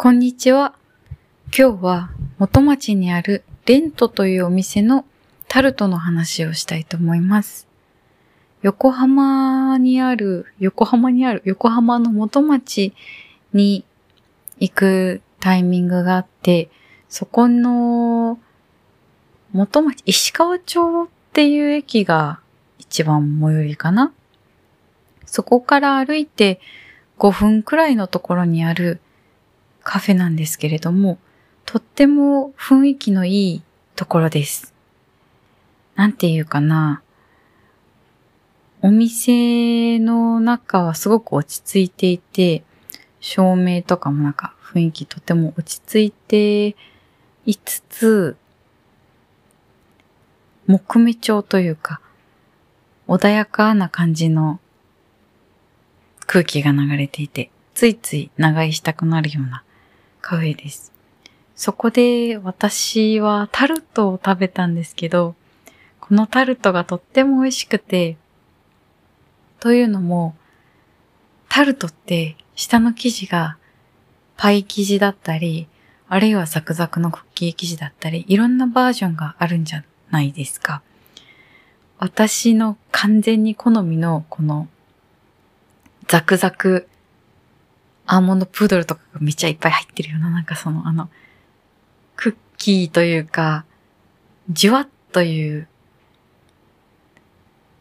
[0.00, 0.76] こんにちは。
[1.46, 5.04] 今日は元町にあるレントというお店の
[5.48, 7.66] タルトの話をしたいと思います。
[8.62, 12.94] 横浜にある、横浜にある、横浜の元町
[13.52, 13.84] に
[14.60, 16.70] 行くタイミングがあって、
[17.08, 18.38] そこの
[19.50, 22.38] 元町、石川町っていう駅が
[22.78, 24.12] 一番最寄りかな。
[25.26, 26.60] そこから歩いて
[27.18, 29.00] 5分くらいのところにある
[29.88, 31.16] カフェなんですけれども、
[31.64, 33.62] とっても雰囲気のいい
[33.96, 34.74] ところです。
[35.94, 37.00] なんていうかな。
[38.82, 42.64] お店の中はすごく落ち着いていて、
[43.20, 46.76] 照明とかもなんか雰囲気とても落ち着いて
[47.46, 48.36] いつつ、
[50.66, 52.02] 木目調というか、
[53.06, 54.60] 穏やかな感じの
[56.26, 59.64] 空気が流れていて、ついつい長居したくなるような
[60.28, 60.92] カフェです。
[61.56, 65.34] そこで私はタルトを食べたんですけど、
[66.00, 68.18] このタルトがとっても美味しくて、
[69.58, 70.36] というのも、
[71.48, 73.56] タルトって下の生地が
[74.36, 75.66] パイ生地だったり、
[76.10, 80.82] あるいはザクザクのクッキー生地だったり、いろんなバージョンがあるんじゃないですか。
[81.96, 84.68] 私の完全に好みのこの
[86.06, 86.86] ザクザク
[88.10, 91.10] アーモンドプードルとかがめっちゃいっぱい入ってるような、なんかそのあの、
[92.16, 93.66] クッキーというか、
[94.50, 95.68] じゅわっという、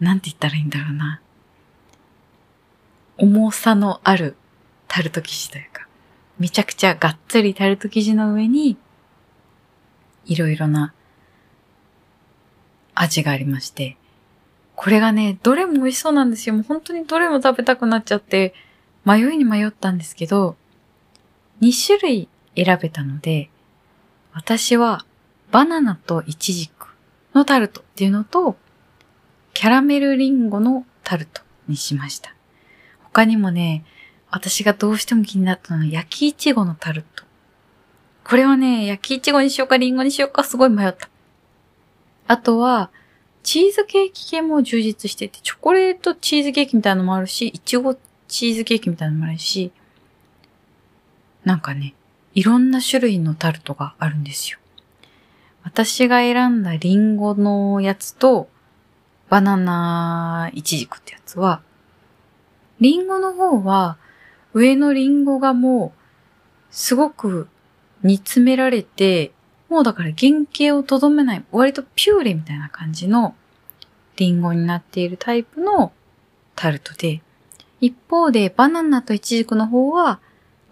[0.00, 1.20] なんて言ったらいいんだろうな。
[3.16, 4.36] 重さのある
[4.88, 5.86] タルト生地というか、
[6.38, 8.76] めちゃくちゃがっつりタルト生地の上に、
[10.26, 10.92] いろいろな
[12.94, 13.96] 味がありまして、
[14.74, 16.56] これがね、どれも美味しそうなんですよ。
[16.56, 18.54] もう本当にどれも食べたくなっちゃって、
[19.08, 20.54] 迷いに迷ったんですけど、
[21.62, 23.48] 2種類選べたので、
[24.34, 25.06] 私は
[25.50, 26.88] バナナとイチジク
[27.34, 28.58] のタルトっていうのと、
[29.54, 32.34] キャラメルリンゴのタルトにしました。
[33.02, 33.82] 他にもね、
[34.30, 37.24] 私がどうしても気になったのは焼きイチゴのタルト。
[38.24, 41.08] これはね、焼きイチゴにしようかリンゴにしようかすごい迷った。
[42.26, 42.90] あとは、
[43.42, 47.96] チーズケーキ系も充実してて、チョコレートチーズケーキみたいなのもあるし、イチゴ
[48.28, 49.72] チーズケーキみたいなのもあるし、
[51.44, 51.94] なんかね、
[52.34, 54.58] いろんな種類のタルトがあるんですよ。
[55.64, 58.48] 私が選んだリンゴのやつと、
[59.28, 61.62] バナナイチジクってやつは、
[62.80, 63.98] リンゴの方は、
[64.54, 65.98] 上のリンゴがもう、
[66.70, 67.48] すごく
[68.02, 69.32] 煮詰められて、
[69.68, 73.34] もうだから原型をとどめない、割とピューレみたいな感じの
[74.16, 75.92] リンゴになっているタイプの
[76.54, 77.20] タルトで、
[77.80, 80.20] 一方でバナナとイチジクの方は、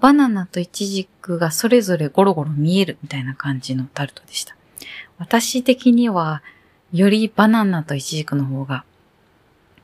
[0.00, 4.56] バナナとイチジクがそれぞれゴロゴロ見えるみたいな感じのタルトでした。
[5.18, 6.42] 私的には、
[6.92, 8.84] よりバナナとイチジクの方が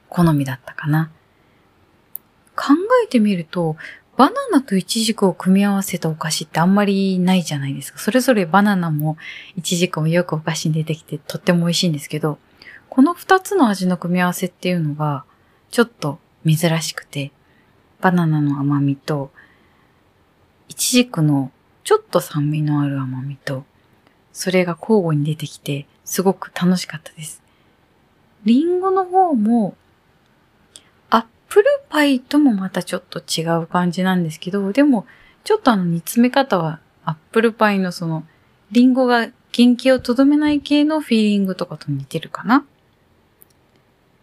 [0.09, 1.11] 好みだったかな。
[2.55, 2.75] 考
[3.05, 3.77] えてみると、
[4.17, 7.99] バナナとイチジクを組み合わせたお菓子ってあんまりないじゃないですか。
[7.99, 9.17] それぞれバナナも
[9.57, 12.39] イチジクもよくお菓子に出てきてとっても美味しいんですけど、
[12.91, 15.25] この二つの味の組み合わせっていうのが
[15.71, 17.33] ちょっと珍しくて、
[18.01, 19.31] バナナの甘みと、
[20.69, 21.53] イチジクの
[21.85, 23.65] ちょっと酸味のある甘みと、
[24.33, 27.43] それが交互に出てきて、すごく楽しかったです。
[28.45, 29.77] リンゴの方も、
[31.11, 35.07] アップルパイともまたちょっと違う感じなんですけど、でも、
[35.45, 38.25] ちょっとあの煮詰め方は、アップルパイのその、
[38.71, 42.65] リンゴが原型をとどめない系のフィーリングとかと似てるかな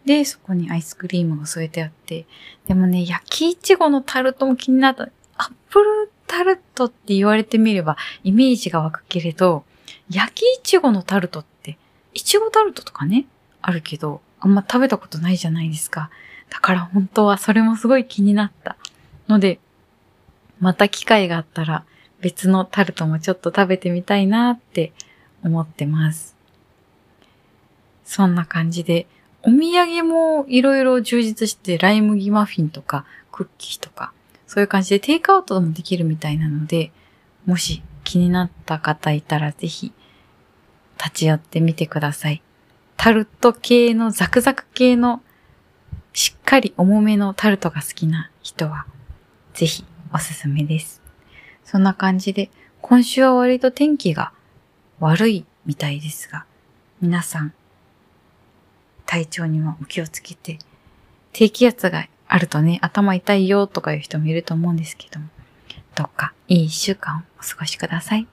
[0.09, 2.25] で、そこにアイスクリームが添えてあって、
[2.67, 5.03] でもね、焼きいちごのタルトも気になった。
[5.37, 9.65] アップルタルトって言われてみればイメージが湧くけれど、
[10.09, 11.77] 焼きいちごのタルトって、
[12.15, 13.27] いちごタルトとかね、
[13.61, 16.09] あるけど、あんま食べたことないじゃないですか。
[16.49, 18.77] だから本当はそれもすごい気になった。
[19.27, 19.59] ので、
[20.59, 21.85] また機会があったら
[22.19, 24.91] 別のタルトもちょっと食べてみたいなって
[25.43, 26.35] 思ってます。
[28.03, 29.05] そんな感じで、
[29.43, 34.11] お土産もいろいろ充実して、ライ麦マフィンとかクッキーとか、
[34.47, 36.91] そういう感じでテイクアウトもできるみたいなので、
[37.45, 39.93] もし気になった方いたらぜひ
[40.97, 42.41] 立ち寄ってみてください。
[42.97, 45.21] タルト系のザクザク系の
[46.11, 48.85] しっかり重めのタルトが好きな人は
[49.53, 51.01] ぜひおすすめです。
[51.63, 52.49] そんな感じで
[52.81, 54.33] 今週は割と天気が
[54.99, 56.45] 悪いみたいですが
[56.99, 57.53] 皆さん
[59.09, 60.59] 体調にもお気をつけて
[61.33, 65.29] 低気圧があるとね頭痛いよとかいう人もいると思うんですけども
[65.95, 68.27] どっかいい一週間をお過ごしください。